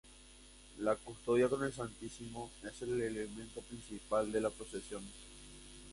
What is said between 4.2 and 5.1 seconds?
de la Procesión.